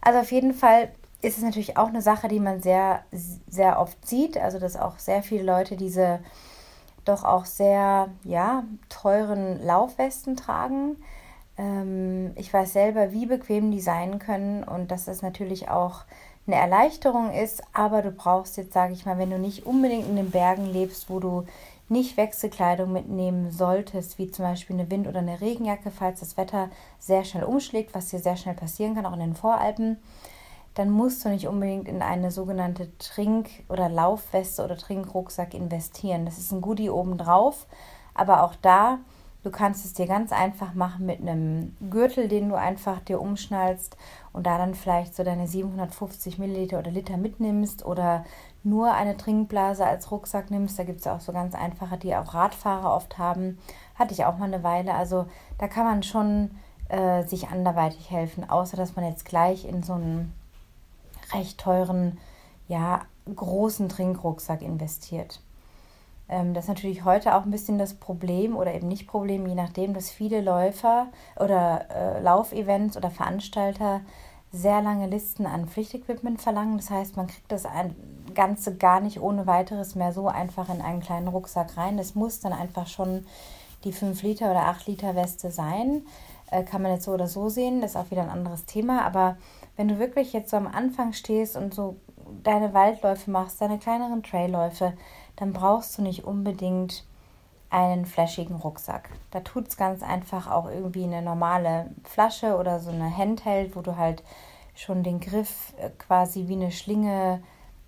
[0.00, 0.90] Also auf jeden Fall
[1.22, 3.04] ist es natürlich auch eine Sache, die man sehr,
[3.48, 4.36] sehr oft sieht.
[4.36, 6.18] Also dass auch sehr viele Leute diese
[7.04, 10.96] doch auch sehr, ja, teuren Laufwesten tragen.
[11.56, 16.04] Ähm, ich weiß selber, wie bequem die sein können und dass das natürlich auch
[16.46, 20.16] eine Erleichterung ist, aber du brauchst jetzt, sage ich mal, wenn du nicht unbedingt in
[20.16, 21.46] den Bergen lebst, wo du
[21.88, 26.70] nicht Wechselkleidung mitnehmen solltest, wie zum Beispiel eine Wind- oder eine Regenjacke, falls das Wetter
[26.98, 29.98] sehr schnell umschlägt, was dir sehr schnell passieren kann, auch in den Voralpen,
[30.74, 36.24] dann musst du nicht unbedingt in eine sogenannte Trink- oder Laufweste oder Trinkrucksack investieren.
[36.24, 37.66] Das ist ein Goodie obendrauf,
[38.14, 38.98] aber auch da
[39.42, 43.96] Du kannst es dir ganz einfach machen mit einem Gürtel, den du einfach dir umschnallst
[44.32, 48.24] und da dann vielleicht so deine 750 Milliliter oder Liter mitnimmst oder
[48.62, 50.78] nur eine Trinkblase als Rucksack nimmst.
[50.78, 53.58] Da gibt es ja auch so ganz einfache, die auch Radfahrer oft haben.
[53.96, 54.94] Hatte ich auch mal eine Weile.
[54.94, 55.26] Also
[55.58, 56.52] da kann man schon
[56.88, 60.32] äh, sich anderweitig helfen, außer dass man jetzt gleich in so einen
[61.32, 62.18] recht teuren,
[62.68, 63.02] ja,
[63.34, 65.40] großen Trinkrucksack investiert.
[66.32, 69.54] Ähm, das ist natürlich heute auch ein bisschen das Problem oder eben nicht Problem, je
[69.54, 74.00] nachdem, dass viele Läufer oder äh, Laufevents oder Veranstalter
[74.50, 76.78] sehr lange Listen an Pflichtequipment verlangen.
[76.78, 77.64] Das heißt, man kriegt das
[78.34, 81.98] Ganze gar nicht ohne weiteres mehr so einfach in einen kleinen Rucksack rein.
[81.98, 83.26] Das muss dann einfach schon
[83.84, 86.02] die 5 Liter oder 8 Liter Weste sein.
[86.50, 89.04] Äh, kann man jetzt so oder so sehen, das ist auch wieder ein anderes Thema.
[89.04, 89.36] Aber
[89.76, 91.96] wenn du wirklich jetzt so am Anfang stehst und so
[92.42, 94.94] deine Waldläufe machst, deine kleineren Trailläufe,
[95.36, 97.04] dann brauchst du nicht unbedingt
[97.70, 99.08] einen flashigen Rucksack.
[99.30, 103.80] Da tut es ganz einfach auch irgendwie eine normale Flasche oder so eine Handheld, wo
[103.80, 104.22] du halt
[104.74, 107.42] schon den Griff äh, quasi wie eine Schlinge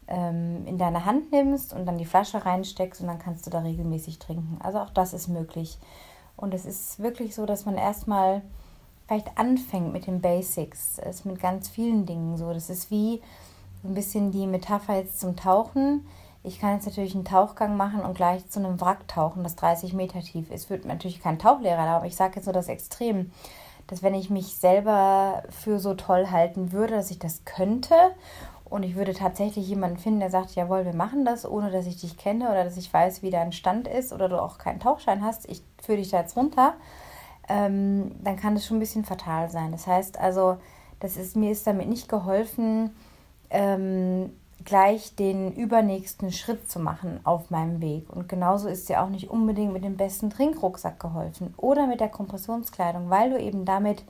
[0.08, 3.60] ähm, in deine Hand nimmst und dann die Flasche reinsteckst und dann kannst du da
[3.60, 4.58] regelmäßig trinken.
[4.62, 5.78] Also auch das ist möglich.
[6.36, 8.42] Und es ist wirklich so, dass man erstmal
[9.06, 10.98] vielleicht anfängt mit den Basics.
[10.98, 12.52] Es ist mit ganz vielen Dingen so.
[12.52, 13.22] Das ist wie
[13.84, 16.06] ein bisschen die Metapher jetzt zum Tauchen.
[16.46, 19.94] Ich kann jetzt natürlich einen Tauchgang machen und gleich zu einem Wrack tauchen, das 30
[19.94, 20.68] Meter tief ist.
[20.68, 23.32] Wird natürlich kein Tauchlehrer da, aber ich sage jetzt so das Extrem,
[23.86, 27.94] dass wenn ich mich selber für so toll halten würde, dass ich das könnte
[28.66, 31.98] und ich würde tatsächlich jemanden finden, der sagt, jawohl, wir machen das, ohne dass ich
[31.98, 35.24] dich kenne oder dass ich weiß, wie dein Stand ist oder du auch keinen Tauchschein
[35.24, 36.74] hast, ich führe dich da jetzt runter,
[37.48, 39.72] ähm, dann kann das schon ein bisschen fatal sein.
[39.72, 40.58] Das heißt also,
[41.00, 42.94] das ist, mir ist damit nicht geholfen,
[43.48, 44.30] ähm,
[44.64, 48.10] gleich den übernächsten Schritt zu machen auf meinem Weg.
[48.10, 52.08] Und genauso ist dir auch nicht unbedingt mit dem besten Trinkrucksack geholfen oder mit der
[52.08, 54.04] Kompressionskleidung, weil du eben damit,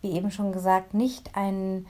[0.00, 1.86] wie eben schon gesagt, nicht einen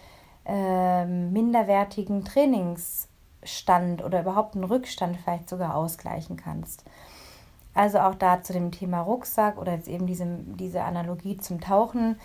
[0.47, 6.85] äh, minderwertigen Trainingsstand oder überhaupt einen Rückstand vielleicht sogar ausgleichen kannst.
[7.75, 12.17] Also auch da zu dem Thema Rucksack oder jetzt eben diese, diese Analogie zum Tauchen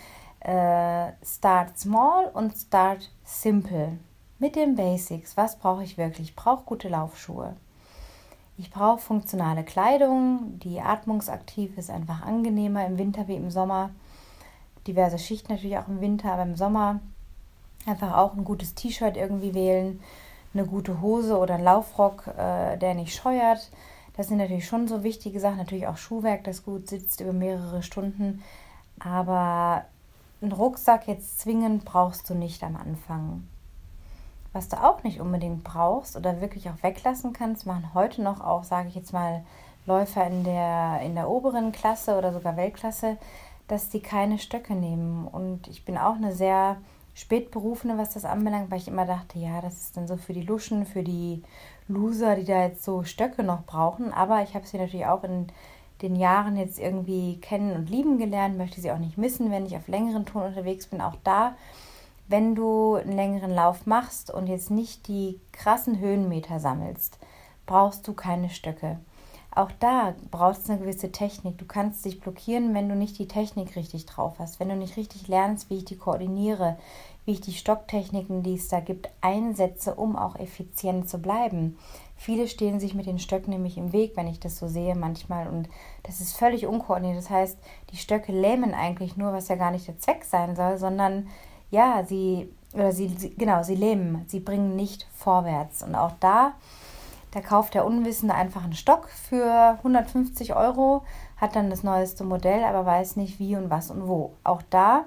[0.44, 3.96] Äh, start small und start simple.
[4.44, 5.38] Mit den Basics.
[5.38, 6.28] Was brauche ich wirklich?
[6.28, 7.56] Ich brauche gute Laufschuhe.
[8.58, 13.88] Ich brauche funktionale Kleidung, die atmungsaktiv ist, einfach angenehmer im Winter wie im Sommer.
[14.86, 17.00] Diverse Schichten natürlich auch im Winter, aber im Sommer
[17.86, 20.02] einfach auch ein gutes T-Shirt irgendwie wählen,
[20.52, 23.70] eine gute Hose oder ein Laufrock, äh, der nicht scheuert.
[24.14, 25.56] Das sind natürlich schon so wichtige Sachen.
[25.56, 28.42] Natürlich auch Schuhwerk, das gut sitzt über mehrere Stunden.
[28.98, 29.86] Aber
[30.42, 33.44] einen Rucksack jetzt zwingend brauchst du nicht am Anfang.
[34.54, 38.62] Was du auch nicht unbedingt brauchst oder wirklich auch weglassen kannst, machen heute noch auch,
[38.62, 39.44] sage ich jetzt mal,
[39.84, 43.18] Läufer in der, in der oberen Klasse oder sogar Weltklasse,
[43.68, 45.26] dass die keine Stöcke nehmen.
[45.26, 46.76] Und ich bin auch eine sehr
[47.14, 50.42] Spätberufene, was das anbelangt, weil ich immer dachte, ja, das ist dann so für die
[50.42, 51.42] Luschen, für die
[51.88, 54.12] Loser, die da jetzt so Stöcke noch brauchen.
[54.12, 55.48] Aber ich habe sie natürlich auch in
[56.00, 59.76] den Jahren jetzt irgendwie kennen und lieben gelernt, möchte sie auch nicht missen, wenn ich
[59.76, 61.00] auf längeren Touren unterwegs bin.
[61.00, 61.56] Auch da,
[62.26, 67.18] wenn du einen längeren Lauf machst und jetzt nicht die krassen Höhenmeter sammelst,
[67.66, 68.98] brauchst du keine Stöcke.
[69.54, 71.58] Auch da brauchst du eine gewisse Technik.
[71.58, 74.96] Du kannst dich blockieren, wenn du nicht die Technik richtig drauf hast, wenn du nicht
[74.96, 76.76] richtig lernst, wie ich die koordiniere,
[77.24, 81.78] wie ich die Stocktechniken, die es da gibt, einsetze, um auch effizient zu bleiben.
[82.16, 85.46] Viele stehen sich mit den Stöcken nämlich im Weg, wenn ich das so sehe manchmal.
[85.46, 85.68] Und
[86.02, 87.18] das ist völlig unkoordiniert.
[87.18, 87.58] Das heißt,
[87.90, 91.28] die Stöcke lähmen eigentlich nur, was ja gar nicht der Zweck sein soll, sondern
[91.70, 95.82] ja, sie, oder sie, sie genau, sie lähmen, sie bringen nicht vorwärts.
[95.82, 96.52] Und auch da,
[97.32, 101.04] da kauft der Unwissende einfach einen Stock für 150 Euro,
[101.36, 104.34] hat dann das neueste Modell, aber weiß nicht wie und was und wo.
[104.44, 105.04] Auch da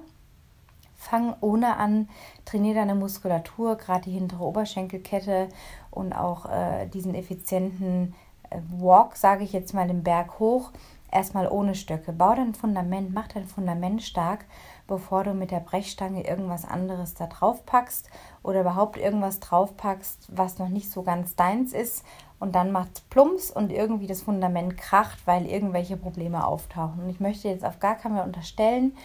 [0.97, 2.09] fang ohne an,
[2.43, 5.47] trainiere deine Muskulatur, gerade die hintere Oberschenkelkette
[5.91, 8.13] und auch äh, diesen effizienten
[8.49, 10.71] äh, Walk, sage ich jetzt mal, den Berg hoch,
[11.11, 12.11] erstmal ohne Stöcke.
[12.11, 14.45] Bau dein Fundament, mach dein Fundament stark,
[14.87, 18.09] bevor du mit der Brechstange irgendwas anderes da drauf packst
[18.43, 22.03] oder überhaupt irgendwas drauf packst, was noch nicht so ganz deins ist
[22.39, 27.03] und dann macht Plumps und irgendwie das Fundament kracht, weil irgendwelche Probleme auftauchen.
[27.03, 28.95] Und ich möchte jetzt auf gar keinen Fall unterstellen,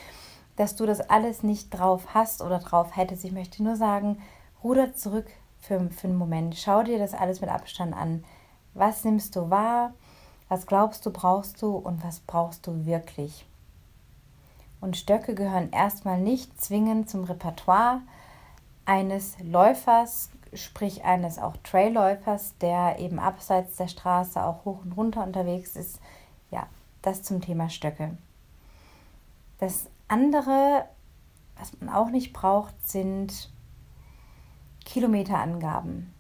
[0.57, 3.25] dass du das alles nicht drauf hast oder drauf hättest.
[3.25, 4.21] Ich möchte nur sagen,
[4.63, 5.27] ruder zurück
[5.61, 6.57] für, für einen Moment.
[6.57, 8.25] Schau dir das alles mit Abstand an.
[8.75, 9.95] Was nimmst du wahr?
[10.49, 13.47] Was glaubst du, brauchst du und was brauchst du wirklich?
[14.83, 18.01] Und Stöcke gehören erstmal nicht zwingend zum Repertoire
[18.85, 25.23] eines Läufers, sprich eines auch Trailläufers, der eben abseits der Straße auch hoch und runter
[25.23, 26.01] unterwegs ist.
[26.51, 26.67] Ja,
[27.01, 28.19] das zum Thema Stöcke.
[29.59, 30.85] Das andere,
[31.57, 33.53] was man auch nicht braucht, sind
[34.85, 36.13] Kilometerangaben.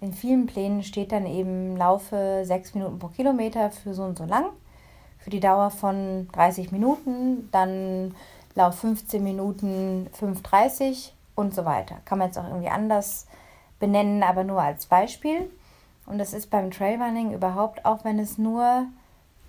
[0.00, 4.24] In vielen Plänen steht dann eben, laufe sechs Minuten pro Kilometer für so und so
[4.24, 4.46] lang,
[5.20, 8.14] für die Dauer von 30 Minuten, dann
[8.54, 11.96] lauf 15 Minuten 5,30 und so weiter.
[12.04, 13.26] Kann man jetzt auch irgendwie anders
[13.78, 15.50] benennen, aber nur als Beispiel.
[16.06, 18.86] Und das ist beim Trailrunning überhaupt, auch wenn es nur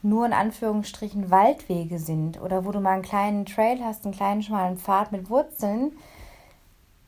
[0.03, 4.41] nur in Anführungsstrichen Waldwege sind oder wo du mal einen kleinen Trail hast, einen kleinen
[4.41, 5.91] schmalen Pfad mit Wurzeln,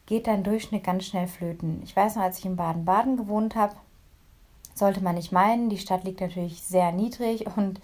[0.06, 1.82] geht dein Durchschnitt ganz schnell flöten.
[1.84, 3.76] Ich weiß noch, als ich in Baden-Baden gewohnt habe,
[4.76, 7.80] sollte man nicht meinen, die Stadt liegt natürlich sehr niedrig und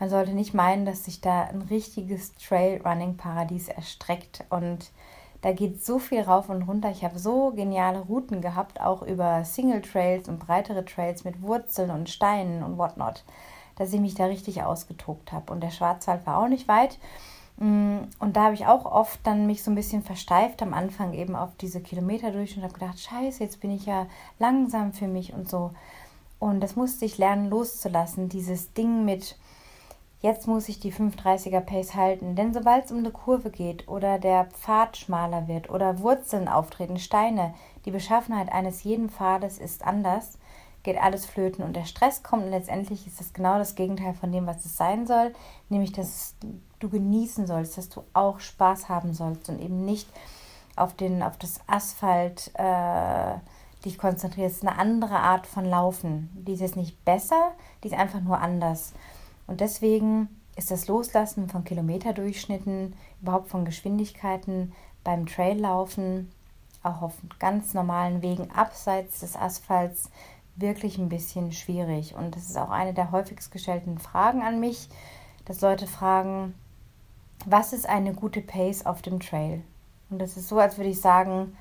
[0.00, 4.90] man sollte nicht meinen, dass sich da ein richtiges Trailrunning-Paradies erstreckt und
[5.42, 6.90] da geht so viel rauf und runter.
[6.90, 11.90] Ich habe so geniale Routen gehabt, auch über Single Trails und breitere Trails mit Wurzeln
[11.90, 13.24] und Steinen und whatnot
[13.80, 15.50] dass ich mich da richtig ausgetobt habe.
[15.50, 16.98] Und der Schwarzwald war auch nicht weit.
[17.56, 21.14] Mm, und da habe ich auch oft dann mich so ein bisschen versteift am Anfang
[21.14, 24.06] eben auf diese Kilometer durch und habe gedacht, scheiße, jetzt bin ich ja
[24.38, 25.70] langsam für mich und so.
[26.38, 29.38] Und das musste ich lernen loszulassen, dieses Ding mit,
[30.20, 32.36] jetzt muss ich die 530er Pace halten.
[32.36, 36.98] Denn sobald es um eine Kurve geht oder der Pfad schmaler wird oder Wurzeln auftreten,
[36.98, 37.54] Steine,
[37.84, 40.38] die Beschaffenheit eines jeden Pfades ist anders
[40.82, 44.32] geht alles flöten und der Stress kommt und letztendlich ist das genau das Gegenteil von
[44.32, 45.32] dem, was es sein soll,
[45.68, 46.34] nämlich dass
[46.78, 50.08] du genießen sollst, dass du auch Spaß haben sollst und eben nicht
[50.76, 53.34] auf, den, auf das Asphalt äh,
[53.84, 54.66] dich konzentrierst.
[54.66, 56.30] eine andere Art von Laufen.
[56.34, 57.52] Die ist jetzt nicht besser,
[57.82, 58.94] die ist einfach nur anders.
[59.50, 66.30] Und deswegen ist das Loslassen von Kilometerdurchschnitten, überhaupt von Geschwindigkeiten beim Traillaufen,
[66.84, 70.08] auch auf ganz normalen Wegen abseits des Asphalts
[70.54, 72.14] wirklich ein bisschen schwierig.
[72.14, 74.88] Und das ist auch eine der häufigst gestellten Fragen an mich,
[75.46, 76.54] dass Leute fragen,
[77.44, 79.64] was ist eine gute Pace auf dem Trail?
[80.10, 81.56] Und das ist so, als würde ich sagen,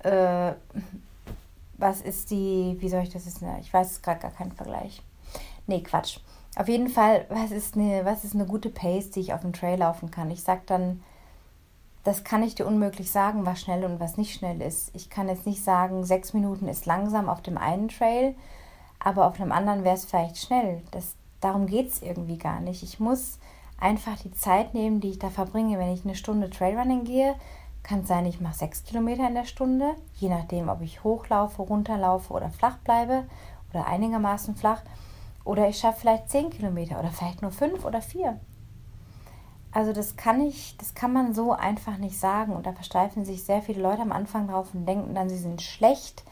[0.00, 0.52] äh,
[1.78, 5.02] was ist die, wie soll ich das jetzt, ich weiß gerade gar keinen Vergleich.
[5.66, 6.18] Nee, Quatsch.
[6.56, 9.52] Auf jeden Fall, was ist, eine, was ist eine gute Pace, die ich auf dem
[9.52, 10.30] Trail laufen kann?
[10.30, 11.00] Ich sage dann
[12.04, 14.90] das kann ich dir unmöglich sagen, was schnell und was nicht schnell ist.
[14.94, 18.34] Ich kann jetzt nicht sagen, sechs Minuten ist langsam auf dem einen Trail,
[18.98, 20.82] aber auf einem anderen wäre es vielleicht schnell.
[20.92, 22.82] Das, darum geht es irgendwie gar nicht.
[22.82, 23.38] Ich muss
[23.78, 25.78] einfach die Zeit nehmen, die ich da verbringe.
[25.78, 27.34] Wenn ich eine Stunde Trailrunning gehe,
[27.82, 31.62] kann es sein, ich mache sechs Kilometer in der Stunde, je nachdem, ob ich hochlaufe,
[31.62, 33.24] runterlaufe oder flach bleibe
[33.72, 34.82] oder einigermaßen flach.
[35.44, 38.38] Oder ich schaffe vielleicht zehn Kilometer oder vielleicht nur fünf oder vier.
[39.72, 42.54] Also das kann ich, das kann man so einfach nicht sagen.
[42.54, 45.62] Und da versteifen sich sehr viele Leute am Anfang drauf und denken dann, sie sind
[45.62, 46.24] schlecht,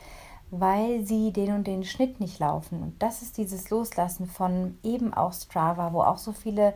[0.50, 2.82] weil sie den und den Schnitt nicht laufen.
[2.82, 6.74] Und das ist dieses Loslassen von eben auch Strava, wo auch so viele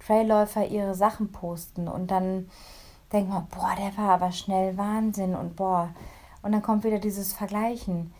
[0.00, 2.48] Trailläufer ihre Sachen posten und dann
[3.12, 5.90] denkt man, boah, der war aber schnell Wahnsinn und boah.
[6.42, 8.12] Und dann kommt wieder dieses Vergleichen.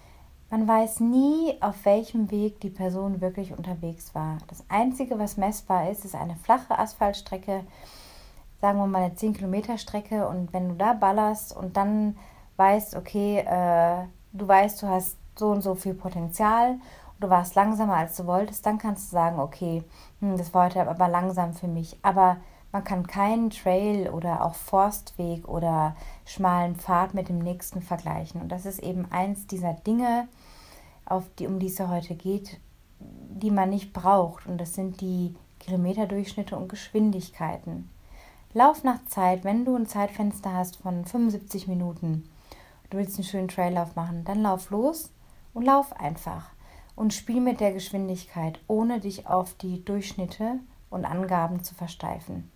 [0.50, 4.38] Man weiß nie, auf welchem Weg die Person wirklich unterwegs war.
[4.48, 7.64] Das Einzige, was messbar ist, ist eine flache Asphaltstrecke,
[8.60, 10.26] sagen wir mal eine 10 Kilometer Strecke.
[10.26, 12.16] Und wenn du da ballerst und dann
[12.56, 16.78] weißt, okay, äh, du weißt, du hast so und so viel Potenzial
[17.20, 19.84] du warst langsamer als du wolltest, dann kannst du sagen, okay,
[20.20, 21.98] hm, das war heute aber langsam für mich.
[22.02, 22.38] Aber
[22.72, 28.40] man kann keinen Trail oder auch Forstweg oder schmalen Pfad mit dem nächsten vergleichen.
[28.40, 30.28] Und das ist eben eins dieser Dinge,
[31.10, 32.58] auf die, um die es heute geht,
[32.98, 34.46] die man nicht braucht.
[34.46, 37.88] Und das sind die Kilometerdurchschnitte und Geschwindigkeiten.
[38.52, 42.28] Lauf nach Zeit, wenn du ein Zeitfenster hast von 75 Minuten,
[42.90, 45.10] du willst einen schönen Traillauf machen, dann lauf los
[45.54, 46.50] und lauf einfach
[46.96, 50.58] und spiel mit der Geschwindigkeit, ohne dich auf die Durchschnitte
[50.90, 52.50] und Angaben zu versteifen.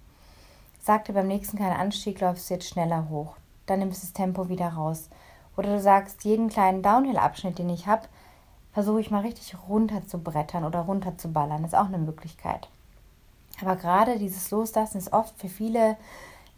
[0.80, 3.36] Sagte beim nächsten kleinen Anstieg läufst du jetzt schneller hoch,
[3.66, 5.08] dann nimmst du das Tempo wieder raus.
[5.56, 8.08] Oder du sagst, jeden kleinen Downhill-Abschnitt, den ich habe,
[8.74, 11.64] versuche ich mal richtig runter zu brettern oder runter zu ballern.
[11.64, 12.68] Ist auch eine Möglichkeit.
[13.62, 15.96] Aber gerade dieses Loslassen ist oft für viele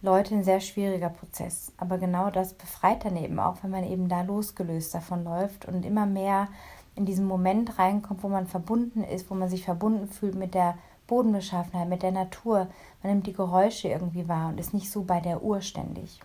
[0.01, 1.73] Leute ein sehr schwieriger Prozess.
[1.77, 5.85] Aber genau das befreit dann eben auch, wenn man eben da losgelöst davon läuft und
[5.85, 6.49] immer mehr
[6.95, 10.79] in diesen Moment reinkommt, wo man verbunden ist, wo man sich verbunden fühlt mit der
[11.07, 12.69] Bodenbeschaffenheit, mit der Natur.
[13.03, 16.21] Man nimmt die Geräusche irgendwie wahr und ist nicht so bei der Uhr ständig.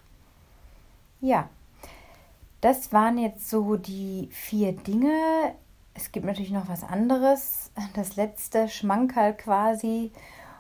[1.19, 1.49] Ja,
[2.62, 5.12] das waren jetzt so die vier Dinge.
[5.93, 7.71] Es gibt natürlich noch was anderes.
[7.93, 10.12] Das letzte Schmankerl quasi.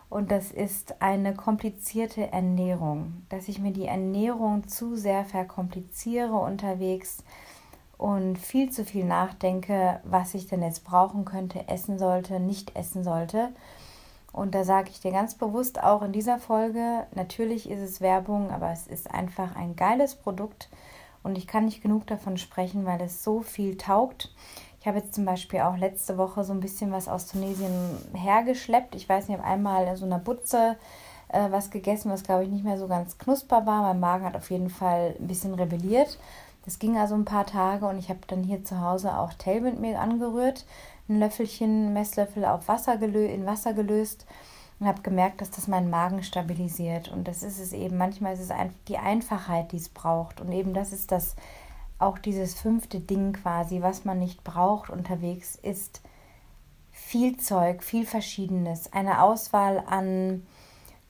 [0.09, 3.25] Und das ist eine komplizierte Ernährung.
[3.29, 7.23] Dass ich mir die Ernährung zu sehr verkompliziere unterwegs
[7.97, 13.03] und viel zu viel nachdenke, was ich denn jetzt brauchen könnte, essen sollte, nicht essen
[13.03, 13.49] sollte.
[14.33, 18.49] Und da sage ich dir ganz bewusst auch in dieser Folge, natürlich ist es Werbung,
[18.49, 20.69] aber es ist einfach ein geiles Produkt
[21.21, 24.33] und ich kann nicht genug davon sprechen, weil es so viel taugt.
[24.81, 27.71] Ich habe jetzt zum Beispiel auch letzte Woche so ein bisschen was aus Tunesien
[28.15, 28.95] hergeschleppt.
[28.95, 30.75] Ich weiß nicht, ich habe einmal in so einer Butze
[31.29, 33.83] äh, was gegessen, was glaube ich nicht mehr so ganz knusper war.
[33.83, 36.17] Mein Magen hat auf jeden Fall ein bisschen rebelliert.
[36.65, 39.79] Das ging also ein paar Tage und ich habe dann hier zu Hause auch Tailwind
[39.79, 40.65] mir angerührt,
[41.09, 44.25] ein Löffelchen, Messlöffel auf Wasser gelö in Wasser gelöst
[44.79, 47.09] und habe gemerkt, dass das meinen Magen stabilisiert.
[47.09, 47.97] Und das ist es eben.
[47.97, 50.41] Manchmal ist es ein, die Einfachheit, die es braucht.
[50.41, 51.35] Und eben das ist das
[52.01, 56.01] auch dieses fünfte Ding quasi, was man nicht braucht unterwegs, ist
[56.91, 60.43] viel Zeug, viel Verschiedenes, eine Auswahl an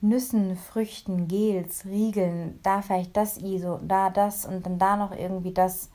[0.00, 5.52] Nüssen, Früchten, Gels, Riegeln, da vielleicht das ISO, da das und dann da noch irgendwie
[5.52, 5.90] das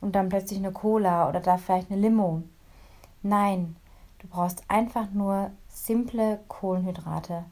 [0.00, 2.42] und dann plötzlich eine Cola oder da vielleicht eine Limo.
[3.22, 3.76] Nein,
[4.20, 7.44] du brauchst einfach nur simple Kohlenhydrate.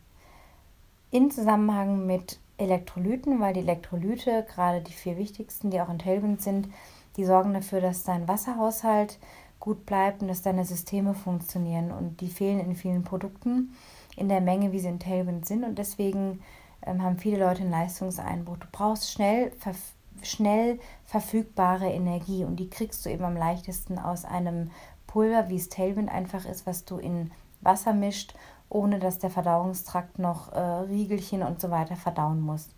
[1.10, 6.42] In Zusammenhang mit Elektrolyten, weil die Elektrolyte, gerade die vier wichtigsten, die auch in Tailwind
[6.42, 6.68] sind,
[7.16, 9.18] die sorgen dafür, dass dein Wasserhaushalt
[9.60, 11.90] gut bleibt und dass deine Systeme funktionieren.
[11.90, 13.74] Und die fehlen in vielen Produkten
[14.16, 15.64] in der Menge, wie sie in Tailwind sind.
[15.64, 16.40] Und deswegen
[16.84, 18.58] ähm, haben viele Leute einen Leistungseinbruch.
[18.58, 19.92] Du brauchst schnell, verf
[20.22, 24.70] schnell verfügbare Energie und die kriegst du eben am leichtesten aus einem
[25.06, 28.34] Pulver, wie es Tailwind einfach ist, was du in Wasser mischt,
[28.68, 32.68] ohne dass der Verdauungstrakt noch äh, Riegelchen und so weiter verdauen muss.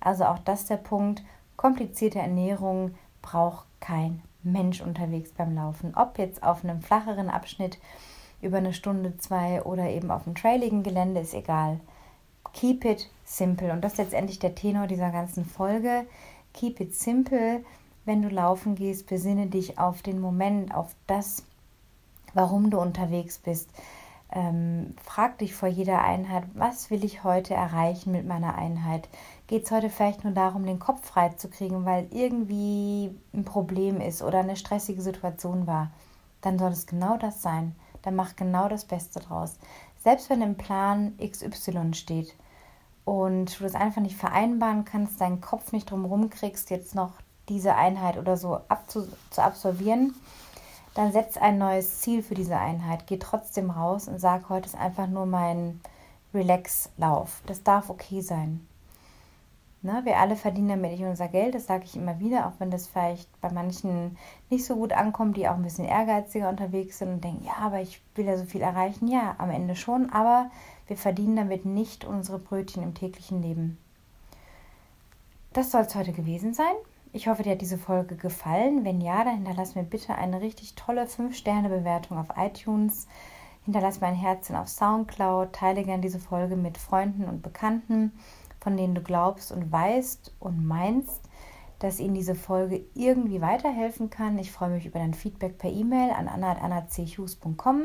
[0.00, 1.22] Also auch das der Punkt.
[1.56, 5.94] Komplizierte Ernährung braucht kein Mensch unterwegs beim Laufen.
[5.94, 7.78] Ob jetzt auf einem flacheren Abschnitt
[8.40, 11.80] über eine Stunde, zwei oder eben auf dem trailigen Gelände, ist egal.
[12.52, 13.72] Keep it simple.
[13.72, 16.06] Und das ist letztendlich der Tenor dieser ganzen Folge.
[16.54, 17.64] Keep it simple.
[18.04, 21.44] Wenn du laufen gehst, besinne dich auf den Moment, auf das,
[22.32, 23.68] warum du unterwegs bist.
[24.30, 29.08] Ähm, frag dich vor jeder Einheit, was will ich heute erreichen mit meiner Einheit?
[29.46, 34.00] Geht es heute vielleicht nur darum, den Kopf frei zu kriegen, weil irgendwie ein Problem
[34.00, 35.90] ist oder eine stressige Situation war?
[36.42, 39.58] Dann soll es genau das sein dann mach genau das Beste draus.
[40.02, 42.34] Selbst wenn im Plan XY steht
[43.04, 47.12] und du das einfach nicht vereinbaren kannst, deinen Kopf nicht drumherum kriegst, jetzt noch
[47.48, 50.14] diese Einheit oder so abzu zu absolvieren,
[50.98, 53.06] dann setz ein neues Ziel für diese Einheit.
[53.06, 55.80] Geh trotzdem raus und sag, heute ist einfach nur mein
[56.34, 57.40] Relax-Lauf.
[57.46, 58.66] Das darf okay sein.
[59.80, 62.72] Ne, wir alle verdienen damit nicht unser Geld, das sage ich immer wieder, auch wenn
[62.72, 64.18] das vielleicht bei manchen
[64.50, 67.80] nicht so gut ankommt, die auch ein bisschen ehrgeiziger unterwegs sind und denken, ja, aber
[67.80, 69.06] ich will ja so viel erreichen.
[69.06, 70.50] Ja, am Ende schon, aber
[70.88, 73.78] wir verdienen damit nicht unsere Brötchen im täglichen Leben.
[75.52, 76.74] Das soll es heute gewesen sein.
[77.12, 78.84] Ich hoffe, dir hat diese Folge gefallen.
[78.84, 83.06] Wenn ja, dann hinterlass mir bitte eine richtig tolle 5-Sterne-Bewertung auf iTunes.
[83.64, 85.52] Hinterlass mir ein Herzchen auf Soundcloud.
[85.52, 88.12] Teile gerne diese Folge mit Freunden und Bekannten
[88.60, 91.22] von denen du glaubst und weißt und meinst,
[91.78, 94.38] dass ihnen diese Folge irgendwie weiterhelfen kann.
[94.38, 97.82] Ich freue mich über dein Feedback per E-Mail an anna.annachughes.com.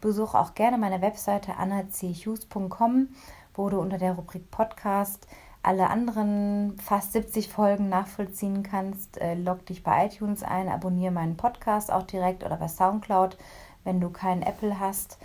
[0.00, 3.08] Besuche auch gerne meine Webseite annachughes.com,
[3.54, 5.28] wo du unter der Rubrik Podcast
[5.66, 9.20] alle anderen fast 70 Folgen nachvollziehen kannst.
[9.20, 13.36] Äh, log dich bei iTunes ein, abonniere meinen Podcast auch direkt oder bei Soundcloud,
[13.84, 15.18] wenn du keinen Apple hast.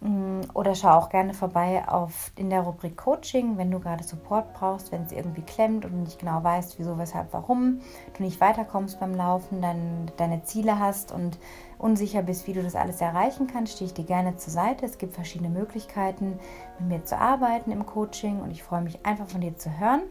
[0.00, 4.54] Mm, oder schau auch gerne vorbei auf, in der Rubrik Coaching, wenn du gerade Support
[4.54, 7.80] brauchst, wenn es irgendwie klemmt und nicht genau weißt, wieso, weshalb, warum,
[8.16, 11.38] du nicht weiterkommst beim Laufen, dann deine Ziele hast und
[11.78, 14.86] unsicher bist, wie du das alles erreichen kannst, stehe ich dir gerne zur Seite.
[14.86, 16.38] Es gibt verschiedene Möglichkeiten,
[16.78, 20.02] mit mir zu arbeiten im Coaching und ich freue mich einfach von dir zu hören.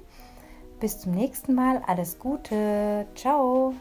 [0.80, 1.82] Bis zum nächsten Mal.
[1.88, 3.08] Alles Gute.
[3.16, 3.74] Ciao.